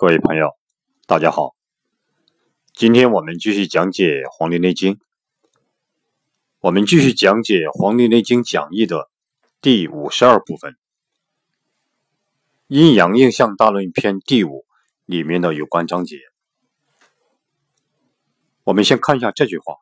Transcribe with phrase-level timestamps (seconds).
[0.00, 0.56] 各位朋友，
[1.06, 1.54] 大家好。
[2.72, 4.94] 今天我们继续讲解《黄帝内经》，
[6.60, 9.10] 我们继续讲解《黄帝内经讲义》的
[9.60, 10.72] 第五十二部分
[12.68, 14.64] 《阴阳应象大论篇》第五
[15.04, 16.16] 里面的有关章节。
[18.64, 19.74] 我们先看一下这句话：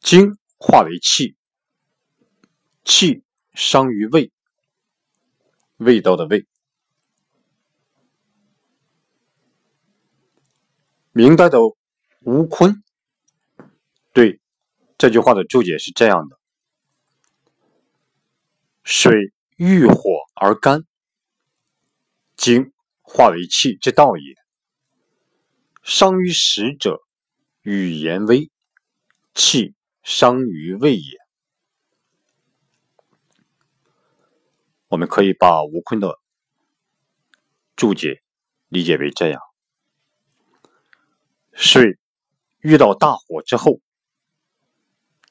[0.00, 1.36] 精化为气，
[2.82, 3.22] 气
[3.54, 4.32] 伤于胃。
[5.76, 6.46] 味道的味。
[11.12, 11.60] 明代的
[12.20, 12.82] 吴坤
[14.12, 14.40] 对
[14.98, 16.38] 这句话的注解是这样的：
[18.82, 20.84] 水遇火而干，
[22.36, 24.34] 精化为气之道也。
[25.82, 27.00] 伤于食者，
[27.62, 28.50] 语言微，
[29.34, 31.25] 气伤于胃也。
[34.88, 36.20] 我们可以把吴坤的
[37.74, 38.20] 注解
[38.68, 39.40] 理解为这样：
[41.52, 41.98] 水
[42.60, 43.80] 遇到大火之后，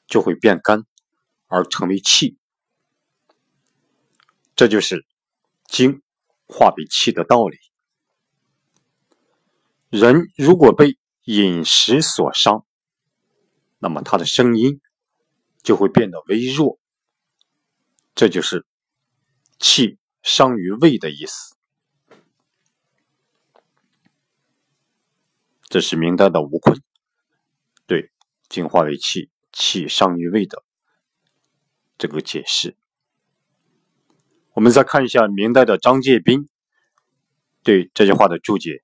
[0.06, 0.84] 就会变干
[1.46, 2.36] 而成为气，
[4.54, 5.06] 这就是
[5.64, 6.02] 精
[6.46, 7.56] 化为气的道理。
[9.88, 12.66] 人如果被饮食所伤，
[13.78, 14.82] 那么他的声音
[15.62, 16.78] 就会变得微弱，
[18.14, 18.66] 这就是。
[19.58, 21.56] 气伤于胃的意思，
[25.62, 26.80] 这是明代的吴坤
[27.86, 28.10] 对
[28.48, 30.62] “精化为气，气伤于胃”的
[31.96, 32.76] 这个解释。
[34.52, 36.48] 我们再看一下明代的张介宾
[37.62, 38.82] 对这句话的注解，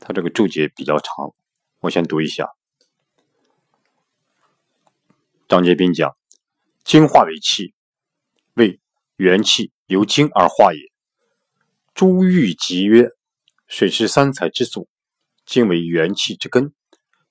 [0.00, 1.34] 他这个注解比较长，
[1.80, 2.48] 我先读一下。
[5.48, 6.16] 张介宾讲。
[6.84, 7.74] 精化为气，
[8.54, 8.80] 为
[9.16, 10.80] 元气由精而化也。
[11.94, 13.08] 朱玉集曰
[13.68, 14.88] ：“水是三才之祖，
[15.46, 16.74] 精为元气之根，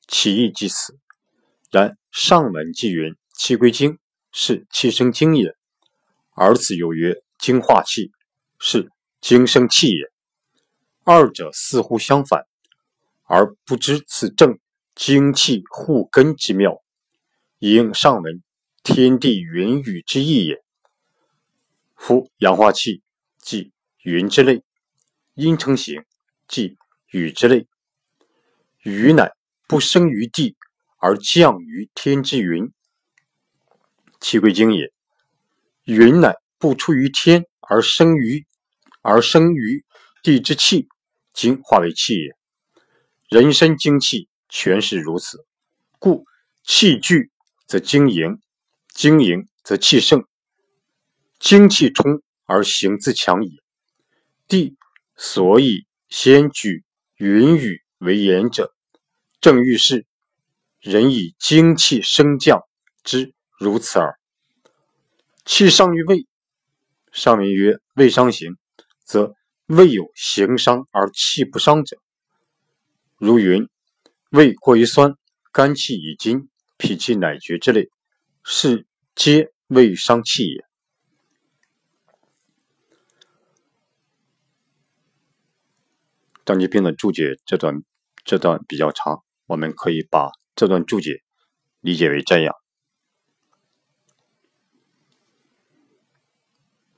[0.08, 0.98] 其义即此。
[1.70, 4.00] 然上文既云气归精，
[4.32, 5.52] 是气生精也；
[6.34, 8.12] 而此又曰精化气，
[8.58, 10.12] 是精生气也。
[11.04, 12.46] 二者似乎相反，
[13.24, 14.60] 而不知此正
[14.96, 16.82] 精气互根之妙，
[17.60, 18.42] 应上文。”
[18.84, 20.64] 天地云雨之意也。
[21.96, 23.04] 夫阳化气，
[23.38, 23.72] 即
[24.02, 24.64] 云之类；
[25.36, 26.04] 阴成形，
[26.48, 26.78] 即
[27.12, 27.68] 雨之类。
[28.82, 29.34] 雨乃
[29.68, 30.58] 不生于地
[30.98, 32.74] 而降于天之云，
[34.20, 34.88] 气归精也；
[35.84, 38.48] 云乃不出于天而生于
[39.04, 39.86] 而生于
[40.24, 40.88] 地之气，
[41.34, 42.36] 精化为气也。
[43.30, 45.46] 人身精气全是如此，
[46.00, 46.26] 故
[46.64, 47.30] 气聚
[47.68, 48.42] 则精盈。
[49.02, 50.28] 精盈则气盛，
[51.40, 53.60] 精气充而形自强矣。
[54.48, 54.78] 地
[55.16, 56.84] 所以先举
[57.16, 58.76] 云雨为言者，
[59.40, 60.06] 正欲是
[60.80, 62.62] 人以精气升降
[63.04, 64.20] 之如此耳。
[65.46, 66.28] 气伤于胃，
[67.12, 68.56] 上面曰胃伤形，
[69.04, 69.34] 则
[69.66, 71.98] 胃有形伤而气不伤者。
[73.18, 73.68] 如云
[74.30, 75.16] 胃过于酸，
[75.52, 77.90] 肝气已精，脾气乃绝之类。
[78.44, 78.86] 是
[79.24, 80.66] 皆胃伤气也。
[86.44, 87.84] 张继斌的注解这段
[88.24, 91.22] 这段比较长，我们可以把这段注解
[91.82, 92.56] 理解为这样：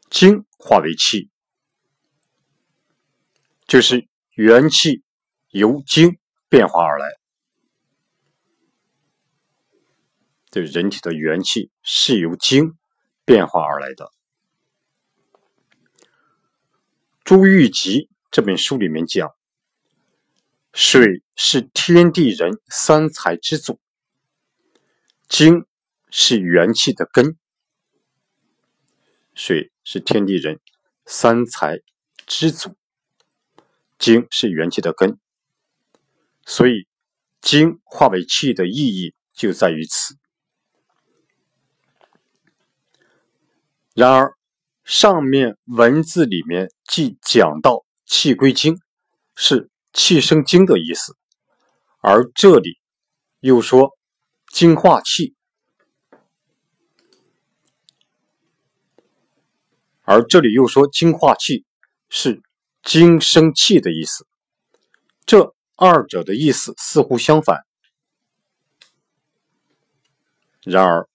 [0.09, 1.29] 精化为气，
[3.67, 5.03] 就是元气
[5.49, 6.17] 由精
[6.47, 7.22] 变化而来。
[10.53, 12.77] 对人体的元气是由精
[13.25, 14.11] 变化而来的。
[17.23, 19.33] 朱玉集这本书里面讲，
[20.71, 23.79] 水是天地人三才之祖，
[25.27, 25.65] 精
[26.11, 27.35] 是元气的根。
[29.33, 30.59] 水是天地人
[31.07, 31.79] 三才
[32.27, 32.75] 之祖，
[33.97, 35.17] 精是元气的根，
[36.45, 36.87] 所以
[37.41, 40.15] 精化为气的意义就在于此。
[43.93, 44.35] 然而，
[44.83, 48.79] 上面文字里面既讲到气归精，
[49.35, 51.15] 是气生精的意思，
[51.99, 52.79] 而这里
[53.39, 53.91] 又说
[54.51, 55.35] 精化气，
[60.01, 61.63] 而这里又说精化气
[62.09, 62.41] 是
[62.81, 64.25] 精生气的意思，
[65.23, 67.63] 这二者的意思似乎相反。
[70.63, 71.07] 然而，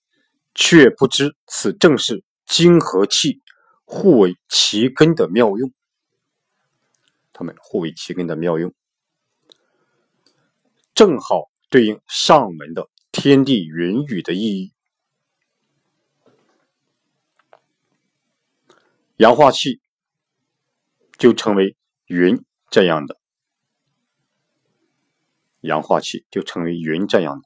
[0.55, 2.23] 却不知此正是。
[2.49, 3.43] 精和气
[3.85, 5.73] 互为其根的妙用。
[7.33, 8.75] 它们互为其根的妙用，
[10.93, 14.73] 正好对应上文的天地云雨的意义。
[19.19, 19.81] 阳化气
[21.17, 23.17] 就成为云这样的，
[25.61, 27.45] 阳化气就成为云这样的，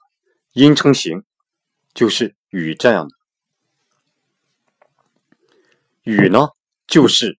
[0.52, 1.22] 阴成形
[1.93, 3.21] 就是雨这样的。
[6.02, 6.49] 雨呢，
[6.87, 7.38] 就是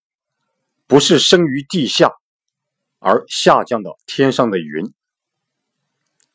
[0.87, 2.11] 不是生于地下
[2.99, 4.93] 而下降到天上的云。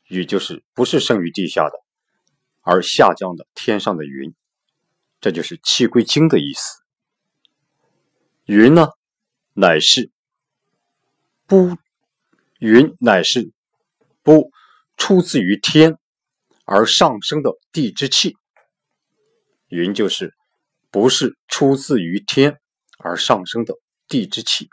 [0.08, 1.72] 雨就是不是生于地下的
[2.62, 4.34] 而下降的天上的云，
[5.20, 6.82] 这就是气归经的意思。
[8.46, 8.88] 云呢，
[9.52, 10.10] 乃是
[11.46, 11.76] 不
[12.58, 13.52] 云乃是
[14.22, 14.50] 不
[14.96, 15.98] 出自于天
[16.64, 18.36] 而上升的地之气。
[19.68, 20.34] 云就是
[20.90, 22.60] 不是出自于天
[22.98, 23.74] 而上升的
[24.06, 24.68] 地之气，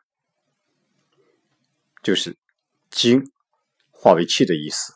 [2.02, 2.38] 就是
[2.90, 3.32] 精
[3.92, 4.94] 化为气的意思。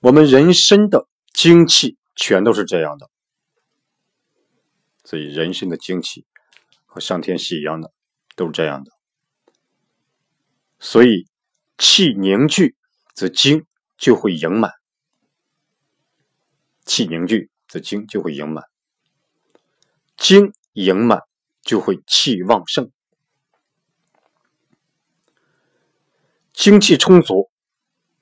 [0.00, 3.10] 我们人身的精气全都是这样的。
[5.06, 6.24] 所以，人生的精气
[6.86, 7.92] 和上天是一样的，
[8.36, 8.90] 都是这样的。
[10.78, 11.28] 所以，
[11.76, 12.74] 气凝聚
[13.14, 13.66] 则精
[13.98, 14.70] 就会盈满；
[16.86, 18.62] 气凝聚则精就会盈满；
[20.16, 21.22] 精盈满
[21.60, 22.92] 就会气旺盛。
[26.52, 27.50] 精气充足，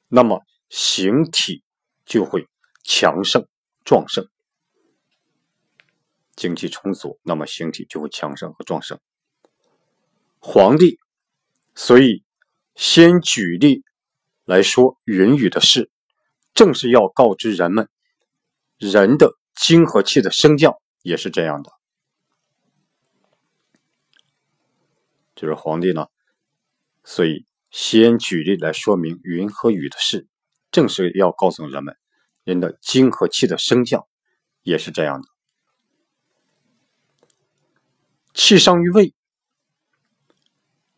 [0.08, 0.40] 那么
[0.70, 1.62] 形体
[2.06, 2.48] 就会
[2.82, 3.46] 强盛
[3.84, 4.26] 壮盛。
[6.34, 8.98] 精气充足，那么形体就会强盛和壮盛。
[10.38, 10.98] 皇帝，
[11.74, 12.24] 所以
[12.74, 13.84] 先举例
[14.46, 15.90] 来说云雨的事，
[16.54, 17.90] 正是要告知人们，
[18.78, 21.70] 人的精和气的升降也是这样的。
[25.36, 26.08] 就是皇帝呢，
[27.04, 30.26] 所以先举例来说明云和雨的事，
[30.72, 31.96] 正是要告诉人们，
[32.42, 34.04] 人的精和气的升降
[34.62, 35.28] 也是这样的。
[38.34, 39.14] 气伤于胃，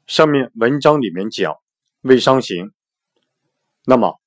[0.07, 1.55] 上面文章里面讲
[2.01, 2.73] 胃伤形，
[3.85, 4.19] 那么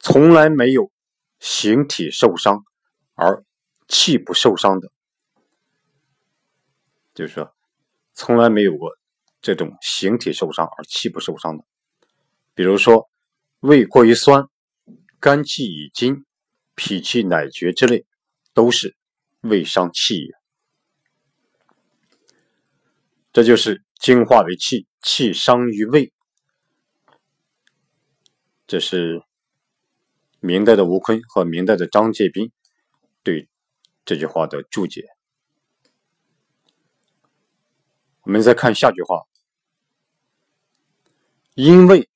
[0.00, 0.90] 从来没有
[1.38, 2.64] 形体受伤
[3.14, 3.44] 而
[3.90, 4.90] 气不受伤的，
[7.12, 7.52] 就是说
[8.14, 8.96] 从来没有过
[9.42, 11.64] 这种形体受伤而气不受伤的。
[12.54, 13.10] 比如说
[13.58, 14.44] 胃过于酸、
[15.18, 16.24] 肝气已经、
[16.74, 18.06] 脾气乃绝之类，
[18.54, 18.96] 都是
[19.40, 20.30] 胃伤气也。
[23.32, 26.12] 这就是精化为气，气伤于胃。
[28.66, 29.22] 这是
[30.38, 32.52] 明代的吴坤和明代的张介宾
[33.22, 33.48] 对
[34.04, 35.08] 这句话的注解。
[38.22, 39.26] 我们再看下句话：
[41.54, 42.08] 因为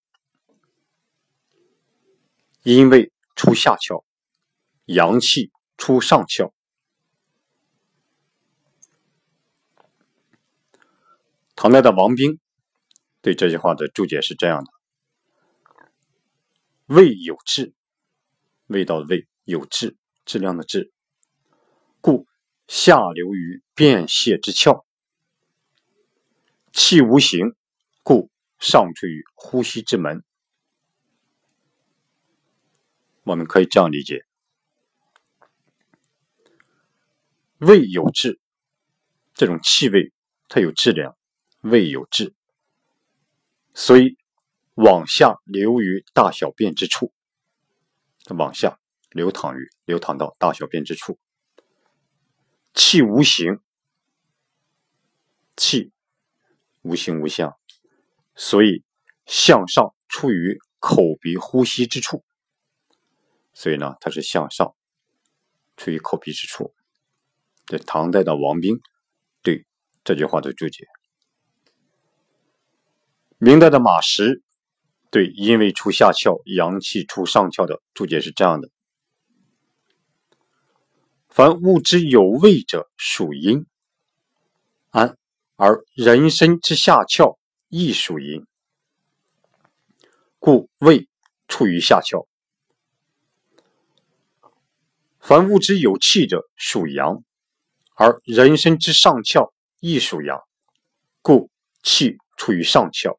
[2.63, 4.05] 因为出下窍，
[4.85, 6.53] 阳气出上窍。
[11.57, 12.39] 唐代的王冰
[13.23, 14.71] 对这句话的注解是这样的
[16.87, 17.73] ：“味有质，
[18.67, 20.93] 味道的味有质，质量的质，
[22.05, 22.27] 故
[22.69, 24.85] 下流于便泄之窍；
[26.71, 27.57] 气无形，
[28.03, 30.23] 故上出于呼吸之门。”
[33.25, 34.27] 我们可以这样理解：
[37.57, 38.39] 味有质，
[39.33, 40.13] 这种气味
[40.51, 41.17] 它有质量。
[41.63, 42.35] 胃有质，
[43.73, 44.19] 所以
[44.75, 47.15] 往下流于大小便之处，
[48.37, 51.19] 往下流淌于流淌到大小便之处。
[52.75, 53.61] 气无形，
[55.57, 55.93] 气
[56.83, 57.57] 无形无相，
[58.35, 58.83] 所以
[59.27, 62.25] 向上出于口鼻呼吸之处。
[63.53, 64.75] 所以呢，它是向上
[65.77, 66.75] 出于口鼻之处。
[67.67, 68.81] 这唐代的王冰
[69.41, 69.65] 对
[70.03, 70.85] 这句话的注解。
[73.39, 74.43] 明代的马识
[75.11, 78.69] 对“阴为出下窍，阳气出上窍”的注解是这样的
[81.35, 83.65] ：“凡物之有味者，属阴；
[84.91, 85.19] 安
[85.57, 88.47] 而人身之下窍亦属阴，
[90.39, 91.09] 故胃
[91.49, 92.29] 处于下窍。
[95.19, 97.25] 凡物之有气者，属阳；
[97.97, 100.41] 而人身之上窍亦属阳，
[101.21, 101.51] 故
[101.83, 103.19] 气处于上窍。”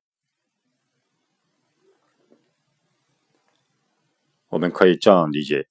[4.48, 5.68] 我们可以这样理解：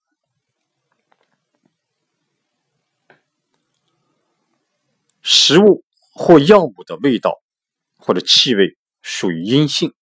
[5.27, 7.43] 食物或药物的味道
[7.97, 9.95] 或者气味属于阴性，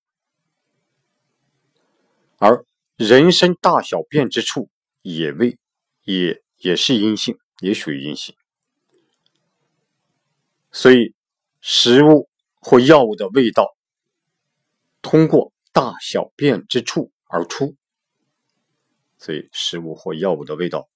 [2.38, 4.69] 而人身大小便之处
[5.00, 5.59] 也味
[6.02, 8.35] 也也是阴性，也属于阴性。
[10.73, 11.14] 所以，
[11.61, 13.76] 食物或药物的味道
[15.02, 17.76] 通过大小便之处而出。
[19.19, 20.88] 所以，食物或药物的味道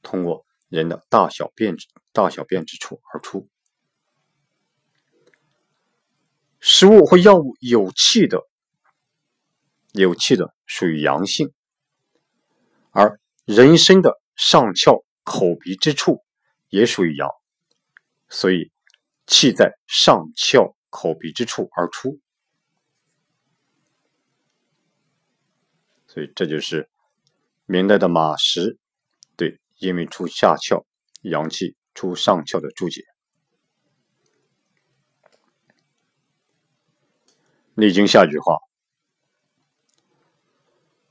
[0.00, 1.76] 通过人的大小便
[2.12, 3.46] 大小便之处而出。
[6.68, 8.40] 食物或药物有气的，
[9.92, 11.52] 有气的属于阳性，
[12.90, 16.24] 而人参的上窍口鼻之处
[16.68, 17.30] 也属于阳，
[18.28, 18.72] 所以
[19.28, 22.18] 气在上窍口鼻之处而出。
[26.08, 26.90] 所以这就是。
[27.68, 28.78] 明代的马识
[29.36, 30.84] 对“阴为出下窍，
[31.22, 33.00] 阳气出上窍”的注解。
[37.78, 38.56] 《内经》下句话：“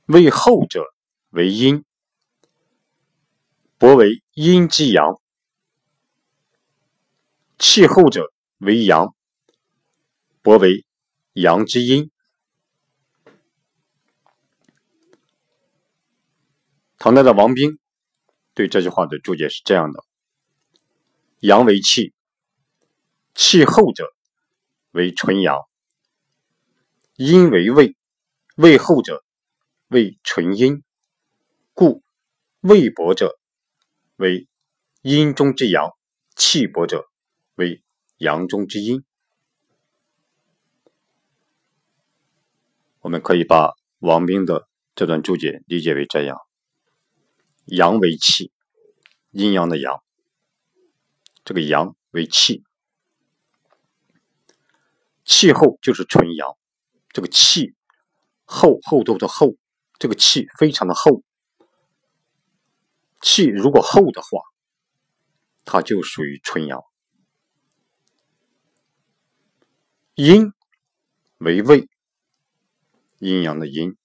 [0.06, 0.82] 为后者
[1.30, 1.84] 为阴，
[3.78, 5.20] 博为阴之阳；
[7.56, 9.14] 气后者为阳，
[10.42, 10.84] 博为
[11.34, 12.10] 阳之阴。”
[16.98, 17.78] 唐代的王冰
[18.54, 20.04] 对这句话的注解是这样的
[21.38, 22.12] ：“阳为气，
[23.36, 24.12] 气后者
[24.90, 25.60] 为纯阳；
[27.16, 27.96] 阴为胃，
[28.56, 29.24] 胃后者
[29.88, 30.82] 为纯阴。
[31.72, 32.02] 故
[32.60, 33.38] 胃薄者
[34.16, 34.46] 为
[35.02, 35.90] 阴中之阳，
[36.34, 37.06] 气薄者
[37.54, 37.82] 为
[38.18, 39.02] 阳中之阴。”
[43.00, 46.38] 我们可以把王冰的这段注解理解为这样。
[47.64, 48.52] 阳为气，
[49.30, 50.02] 阴阳的阳，
[51.44, 52.64] 这个阳为气，
[55.24, 56.56] 气厚就是纯阳，
[57.16, 57.74] 这个气
[58.44, 59.56] 厚厚度的厚，
[59.98, 61.22] 这个气非常的厚，
[63.22, 64.28] 气如果厚的话，
[65.64, 66.82] 它就属于纯阳。
[70.14, 70.52] 阴
[71.38, 71.88] 为味，
[73.18, 73.96] 阴阳的阴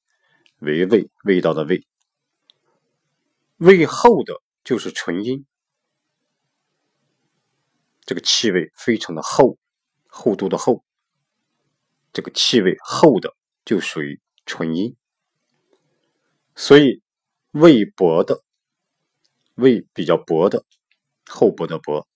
[0.60, 1.86] 为味，味道的味。
[3.58, 5.46] 味厚的就是纯阴，
[8.06, 9.58] 这个气味非常的厚，
[10.08, 10.86] 厚度的厚，
[12.14, 14.96] 这个气味厚的就属于纯阴。
[16.56, 17.02] 所以
[17.52, 18.44] 味薄的，
[19.56, 20.66] 味比较薄的，
[21.26, 22.08] 厚薄的薄，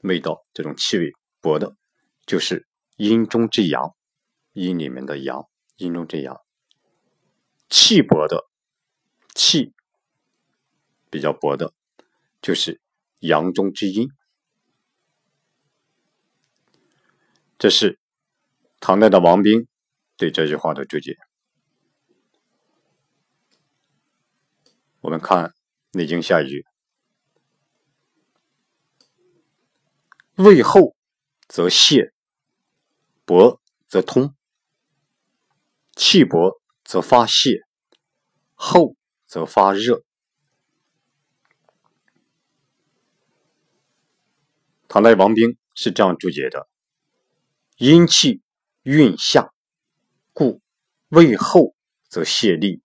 [0.00, 1.76] 味道这种气味薄的，
[2.26, 3.94] 就是阴中之阳，
[4.52, 6.40] 阴里面的阳，阴中之阳。
[7.68, 8.44] 气薄的。
[9.36, 9.72] 气
[11.10, 11.74] 比较薄的，
[12.40, 12.80] 就是
[13.18, 14.08] 阳中之阴。
[17.58, 17.98] 这是
[18.80, 19.66] 唐代的王冰
[20.16, 21.16] 对这句话的注解。
[25.00, 25.48] 我们看
[25.92, 26.66] 《内经》下一句
[30.36, 30.96] ：“胃厚
[31.48, 32.12] 则泄，
[33.24, 34.34] 薄则通；
[35.94, 37.60] 气薄则发泄，
[38.54, 38.96] 厚。”
[39.26, 40.04] 则发热。
[44.86, 46.68] 唐代王冰是这样注解的：
[47.76, 48.40] 阴气
[48.82, 49.52] 蕴下，
[50.32, 50.60] 故
[51.08, 51.74] 胃厚
[52.08, 52.80] 则泄力；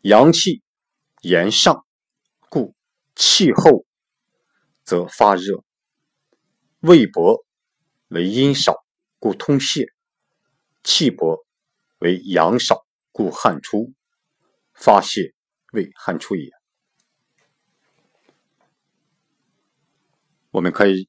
[0.00, 0.62] 阳气
[1.20, 1.84] 炎上，
[2.48, 2.74] 故
[3.14, 3.84] 气厚
[4.84, 5.62] 则发热。
[6.80, 7.44] 胃薄
[8.08, 8.74] 为阴少，
[9.18, 9.84] 故通泄；
[10.82, 11.44] 气薄
[11.98, 13.92] 为阳少，故汗出。
[14.72, 15.34] 发泄
[15.74, 16.50] 为汗出也。
[20.50, 21.06] 我们可以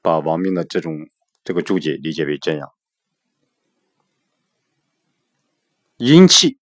[0.00, 1.06] 把王明的这种
[1.44, 2.72] 这个注解理解为这样：
[5.98, 6.58] 阴气，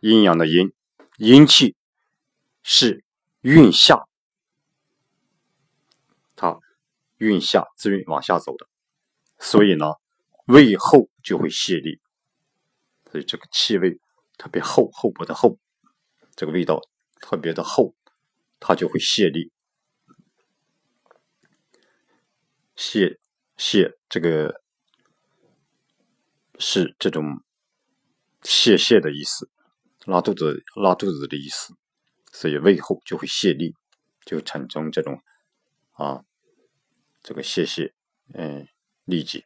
[0.00, 0.72] 阴阳的阴，
[1.16, 1.74] 阴气
[2.62, 3.02] 是
[3.40, 4.06] 运下，
[6.36, 6.60] 它
[7.16, 8.68] 运下自运往下走的，
[9.38, 9.94] 所以呢，
[10.46, 12.00] 胃厚就会泄力，
[13.10, 13.98] 所以这个气味
[14.36, 15.58] 特别厚，厚薄的厚。
[16.34, 16.80] 这个味道
[17.20, 17.94] 特别的厚，
[18.60, 19.50] 它就会泄力。
[22.74, 23.18] 泄
[23.64, 24.60] 泄这个
[26.58, 27.40] 是这种
[28.42, 29.48] 泄泻的意思，
[30.04, 31.76] 拉肚子拉肚子的意思，
[32.32, 33.76] 所以胃后就会泄力，
[34.26, 35.22] 就产生这种
[35.92, 36.24] 啊
[37.22, 37.92] 这个泄泻，
[38.34, 38.66] 嗯
[39.06, 39.44] 痢疾。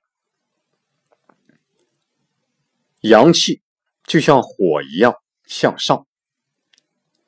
[3.02, 3.62] 阳气
[4.04, 6.06] 就像火一样向上。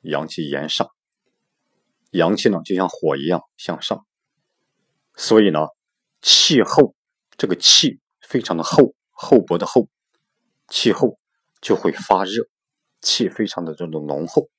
[0.01, 0.89] 阳气炎上，
[2.09, 4.07] 阳气呢就像火一样向上，
[5.15, 5.67] 所以呢
[6.21, 6.95] 气厚，
[7.37, 9.89] 这个气非常的厚，厚薄的厚，
[10.67, 11.19] 气厚
[11.61, 12.47] 就会发热，
[13.01, 14.49] 气非常的这种浓厚，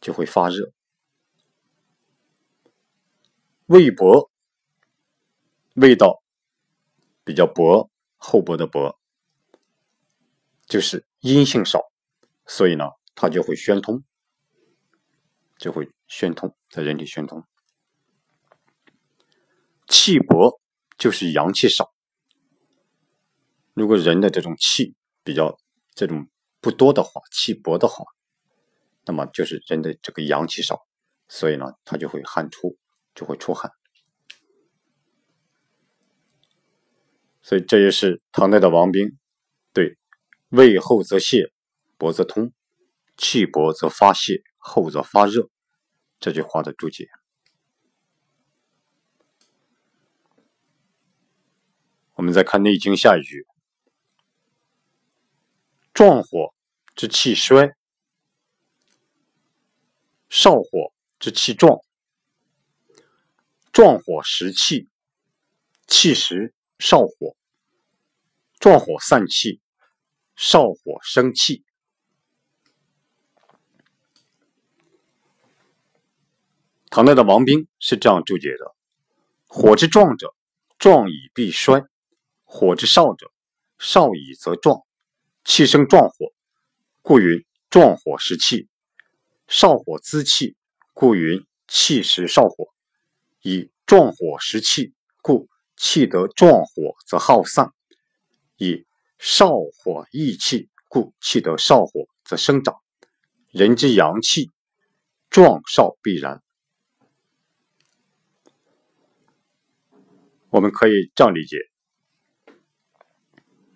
[0.00, 0.72] 就会发热。
[3.66, 4.30] 味薄，
[5.74, 6.22] 味道
[7.24, 8.98] 比较薄，厚薄的薄，
[10.66, 11.92] 就是阴性少，
[12.46, 14.02] 所以呢它就会宣通。
[15.58, 17.44] 就会宣通，在人体宣通。
[19.90, 20.60] 气薄
[20.96, 21.92] 就是阳气少。
[23.74, 24.94] 如果人的这种气
[25.24, 25.58] 比较
[25.94, 26.28] 这种
[26.60, 28.04] 不多的话，气薄的话，
[29.04, 30.86] 那么就是人的这个阳气少，
[31.28, 32.78] 所以呢，他就会汗出，
[33.14, 33.72] 就会出汗。
[37.42, 39.18] 所以这也是唐代的王冰
[39.72, 39.98] 对
[40.50, 41.52] “胃厚则泄，
[41.98, 42.52] 薄则通，
[43.16, 44.42] 气薄则发泄”。
[44.62, 45.48] 后则发热，
[46.20, 47.08] 这句话的注解。
[52.20, 53.46] 我们再看《内经》下一句
[55.94, 56.52] ：“壮火
[56.94, 57.74] 之气衰，
[60.28, 61.80] 少火之气壮。
[63.72, 64.90] 壮火食气，
[65.86, 67.34] 气食少火；
[68.58, 69.62] 壮火散气，
[70.36, 71.64] 少火生气。”
[76.90, 78.76] 唐代的王冰是这样注解的
[79.48, 80.34] ：“火之壮者，
[80.78, 81.88] 壮以必衰；
[82.52, 83.30] 火之少者，
[83.78, 84.80] 少矣则壮。
[85.44, 86.32] 气生壮火，
[87.00, 88.66] 故云壮火食气；
[89.46, 90.56] 少火滋气，
[90.92, 92.66] 故云气食少火。
[93.42, 94.92] 以壮火食气，
[95.22, 97.68] 故气得壮火则耗散；
[98.56, 98.84] 以
[99.20, 102.74] 少火益气，故气得少火则生长。
[103.52, 104.50] 人之阳气，
[105.30, 106.42] 壮少必然。”
[110.50, 111.69] 我们可以这样理解，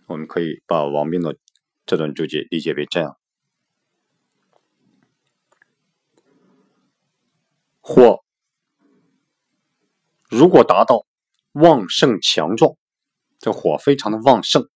[0.07, 1.37] 我们可以把王冰的
[1.87, 3.19] 这段注解理解为这样：
[7.81, 8.25] 火
[10.29, 11.07] 如果达到
[11.53, 12.77] 旺盛强壮，
[13.39, 14.69] 这火非常的旺盛，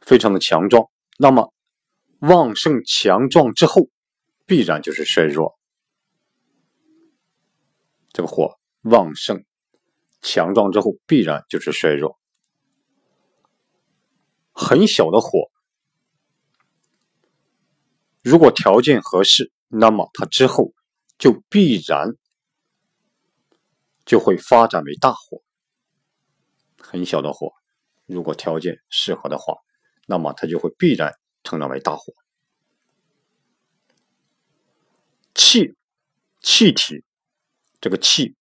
[0.00, 1.52] 非常的强壮，那么
[2.20, 3.88] 旺盛强壮之后，
[4.46, 5.58] 必然就是衰弱。
[8.12, 9.44] 这个火旺盛。
[10.24, 12.16] 强壮之后必然就是衰弱。
[14.52, 15.50] 很小的火，
[18.22, 20.72] 如果条件合适，那么它之后
[21.18, 22.10] 就必然
[24.04, 25.42] 就会发展为大火。
[26.78, 27.52] 很小的火，
[28.06, 29.56] 如果条件适合的话，
[30.06, 31.12] 那么它就会必然
[31.42, 32.12] 成长为大火。
[35.34, 35.74] 气，
[36.40, 37.04] 气体，
[37.80, 38.36] 这个气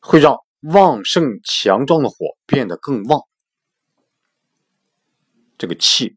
[0.00, 0.36] 会让。
[0.62, 3.27] 旺盛强壮的火变得更旺，
[5.58, 6.16] 这个气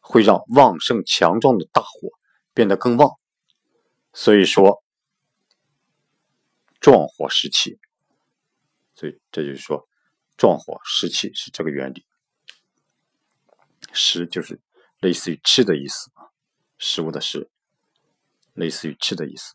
[0.00, 2.08] 会让旺盛强壮的大火
[2.54, 3.10] 变得更旺，
[4.12, 4.82] 所以说
[6.80, 7.78] 壮火食气，
[8.94, 9.86] 所以这就是说
[10.36, 12.04] 壮火食气是这个原理。
[13.92, 14.60] 食就是
[14.98, 16.32] 类似于吃的意思啊，
[16.78, 17.50] 食物的食，
[18.54, 19.54] 类似于吃的意思。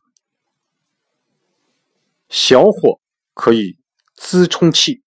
[2.30, 3.02] 小火
[3.34, 3.78] 可以。
[4.18, 5.04] 滋充气，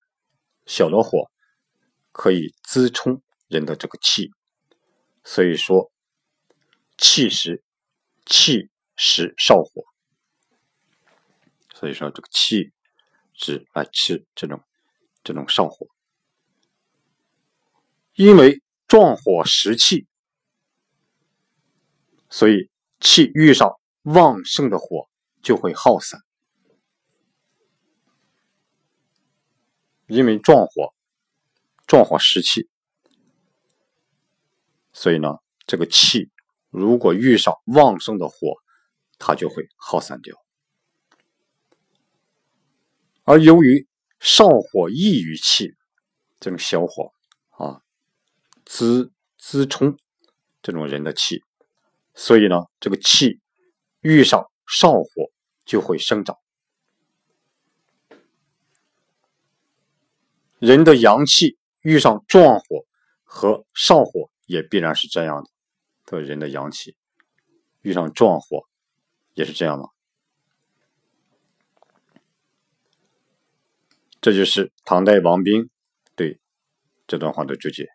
[0.66, 1.30] 小的火
[2.12, 4.30] 可以滋充人的这个气，
[5.24, 5.90] 所以说
[6.96, 7.62] 气食
[8.26, 9.84] 气食少火，
[11.74, 12.72] 所以说这个气
[13.32, 14.62] 是来吃这种
[15.24, 15.88] 这种上火，
[18.14, 20.06] 因为壮火食气，
[22.28, 25.08] 所以气遇上旺盛的火
[25.42, 26.20] 就会耗散。
[30.06, 30.94] 因为壮火，
[31.86, 32.68] 壮火食气，
[35.00, 35.28] 所以呢，
[35.64, 36.28] 这个气
[36.70, 38.56] 如果遇上旺盛的火，
[39.16, 40.34] 它就会耗散掉。
[43.22, 43.86] 而由于
[44.18, 45.76] 上火易于气，
[46.40, 47.12] 这种小火
[47.50, 47.80] 啊，
[48.64, 49.96] 滋滋冲
[50.62, 51.44] 这种人的气，
[52.16, 53.38] 所以呢，这个气
[54.00, 55.30] 遇上上火
[55.64, 56.36] 就会生长。
[60.58, 62.84] 人的阳气遇上壮火
[63.22, 65.50] 和上火，也必然是这样的。
[66.04, 66.96] 对人的阳气
[67.82, 68.66] 遇上壮火，
[69.34, 69.90] 也是这样吗。
[74.20, 75.68] 这就是唐代王冰
[76.16, 76.40] 对
[77.06, 77.86] 这段话的注解。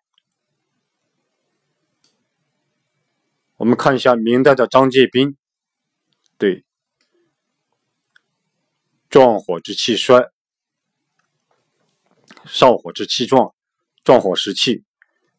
[3.57, 5.37] 我们看一下明代的张介宾
[6.37, 6.63] 对
[9.09, 10.31] 壮火之气衰，
[12.45, 13.55] 少火之气壮，
[14.03, 14.83] 壮火食气，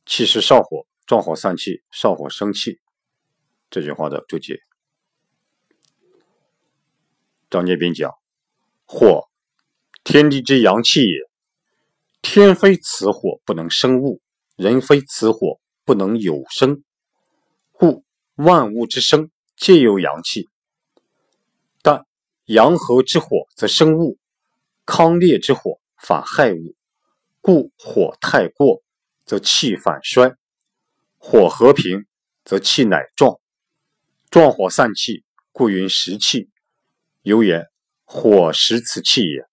[0.07, 2.81] 气失少火，壮火散气，少火生气。
[3.71, 4.61] 这句话的注解。
[7.51, 8.11] 张节斌讲：
[8.85, 9.29] 火，
[10.03, 11.19] 天地之阳气也。
[12.23, 14.23] 天非此火不能生物，
[14.57, 16.83] 人非此火不能有生，
[17.71, 18.03] 故
[18.37, 20.49] 万物之生皆有阳气。
[21.83, 22.07] 但
[22.47, 24.19] 阳和之火则生物，
[24.87, 26.75] 康烈之火反害物，
[27.43, 28.83] 故火太过
[29.27, 30.35] 则气反衰，
[31.27, 32.05] 火和平
[32.45, 33.41] 则气乃壮，
[34.29, 36.51] 壮火散气，故云食气。
[37.23, 37.71] 有言
[38.05, 39.47] 火食此气也。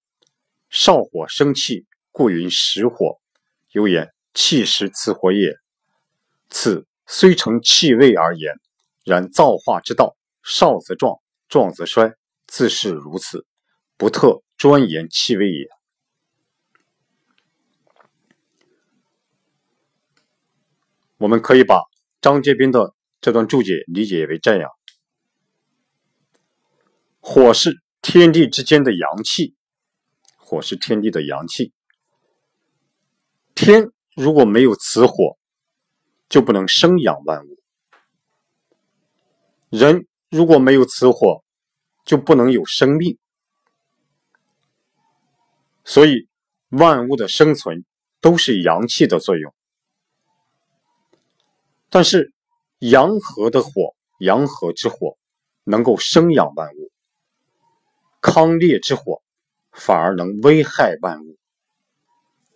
[0.70, 1.88] 少火生气。
[2.12, 3.22] 故云实火，
[3.72, 5.56] 有言气实此火也。
[6.50, 8.60] 此虽成气味而言，
[9.06, 12.14] 然造化之道，少则壮，壮则衰，
[12.48, 13.46] 自是如此，
[13.96, 15.70] 不特专言气味也。
[21.22, 21.84] 我们可以把
[22.20, 24.72] 张节斌的这段注解理解为这样：
[27.20, 29.54] 火是天地之间的阳气，
[30.36, 31.74] 火是天地的阳气。
[33.54, 35.38] 天如果没有此火，
[36.28, 37.56] 就不能生养万物；
[39.70, 41.44] 人如果没有此火，
[42.04, 43.20] 就不能有生命。
[45.84, 46.28] 所以，
[46.70, 47.86] 万物的生存
[48.22, 49.54] 都是阳气的作用。
[51.92, 52.34] 但是，
[52.80, 55.16] 阳和的火，阳和之火
[55.64, 56.90] 能够生养万物；
[58.20, 59.22] 康烈之火
[59.72, 61.38] 反而能危害万物。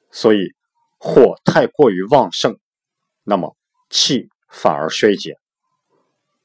[0.09, 0.55] 所以。
[0.97, 2.57] 火太过于旺盛，
[3.23, 3.55] 那么
[3.91, 5.35] 气反而衰减；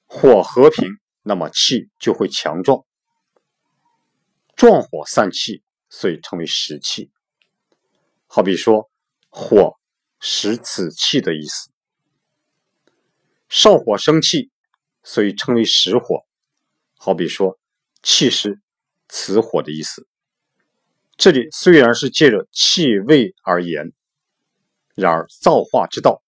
[0.05, 2.85] 火和平，那么气就会强壮。
[4.55, 7.11] 壮火散气，所以称为食气。
[8.27, 8.91] 好比说，
[9.31, 9.79] 火
[10.19, 11.71] 食此气的意思；
[13.51, 14.49] 少火生气，
[15.03, 16.25] 所以称为实火。
[16.97, 17.59] 好比说，
[18.03, 18.61] 气是
[19.09, 20.07] 此火的意思。
[21.17, 23.93] 这里虽然是借着气味而言。
[24.95, 26.23] 然而，造化之道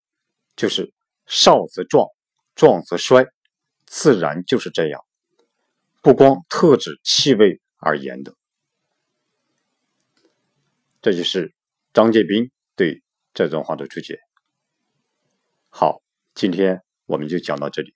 [0.57, 0.93] 就是
[1.27, 2.07] 少则壮，
[2.55, 3.27] 壮则衰，
[3.87, 5.05] 自然就是这样，
[6.01, 8.35] 不光特指气味而言的。
[11.03, 11.53] 这就是
[11.93, 13.03] 张介宾对
[13.35, 14.19] 这段话的注解。
[15.69, 16.01] 好，
[16.35, 17.95] 今天我们就讲到这里。